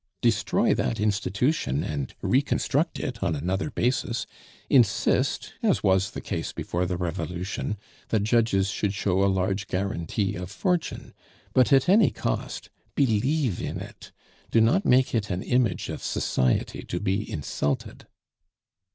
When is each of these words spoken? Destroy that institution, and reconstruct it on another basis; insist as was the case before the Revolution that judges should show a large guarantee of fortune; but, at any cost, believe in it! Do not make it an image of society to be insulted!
Destroy 0.23 0.73
that 0.73 0.99
institution, 0.99 1.83
and 1.83 2.15
reconstruct 2.23 2.99
it 2.99 3.21
on 3.21 3.35
another 3.35 3.69
basis; 3.69 4.25
insist 4.67 5.53
as 5.61 5.83
was 5.83 6.09
the 6.09 6.21
case 6.21 6.51
before 6.51 6.87
the 6.87 6.97
Revolution 6.97 7.77
that 8.07 8.23
judges 8.23 8.69
should 8.71 8.95
show 8.95 9.23
a 9.23 9.29
large 9.29 9.67
guarantee 9.67 10.33
of 10.35 10.49
fortune; 10.49 11.13
but, 11.53 11.71
at 11.71 11.87
any 11.87 12.09
cost, 12.09 12.71
believe 12.95 13.61
in 13.61 13.79
it! 13.79 14.11
Do 14.49 14.59
not 14.59 14.85
make 14.85 15.13
it 15.13 15.29
an 15.29 15.43
image 15.43 15.87
of 15.87 16.01
society 16.01 16.81
to 16.81 16.99
be 16.99 17.31
insulted! 17.31 18.07